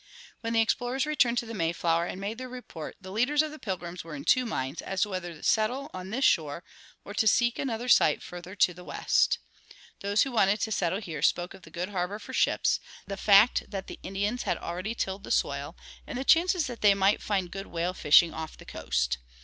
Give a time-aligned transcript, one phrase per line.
[0.39, 3.59] When the explorers returned to the Mayflower and made their report the leaders of the
[3.59, 6.63] Pilgrims were in two minds as to whether to settle on this shore
[7.05, 9.37] or to seek another site farther to the west.
[9.99, 13.69] Those who wanted to settle here spoke of the good harbor for ships, the fact
[13.69, 15.77] that the Indians had already tilled the soil,
[16.07, 19.19] and the chances that they might find good whale fishing off the coast.